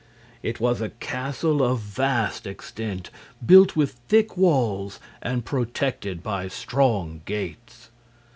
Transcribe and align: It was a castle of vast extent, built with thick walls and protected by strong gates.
It 0.41 0.59
was 0.59 0.81
a 0.81 0.89
castle 0.89 1.61
of 1.61 1.77
vast 1.79 2.47
extent, 2.47 3.11
built 3.45 3.75
with 3.75 3.99
thick 4.07 4.35
walls 4.35 4.99
and 5.21 5.45
protected 5.45 6.23
by 6.23 6.47
strong 6.47 7.21
gates. 7.25 7.91